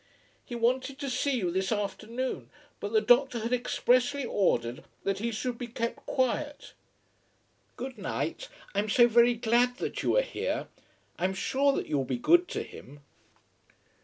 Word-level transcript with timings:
"He 0.43 0.55
wanted 0.55 0.97
to 0.97 1.11
see 1.11 1.33
you 1.37 1.51
this 1.51 1.71
afternoon; 1.71 2.49
but 2.79 2.91
the 2.91 3.01
doctor 3.01 3.37
had 3.41 3.53
expressly 3.53 4.25
ordered 4.25 4.83
that 5.03 5.19
he 5.19 5.29
should 5.31 5.59
be 5.59 5.67
kept 5.67 6.07
quiet. 6.07 6.73
Good 7.75 7.99
night. 7.99 8.47
I 8.73 8.79
am 8.79 8.89
so 8.89 9.07
very 9.07 9.35
glad 9.35 9.77
that 9.77 10.01
you 10.01 10.17
are 10.17 10.23
here. 10.23 10.69
I 11.19 11.25
am 11.25 11.35
sure 11.35 11.71
that 11.73 11.85
you 11.85 11.97
will 11.99 12.05
be 12.05 12.17
good 12.17 12.47
to 12.47 12.63
him." 12.63 13.01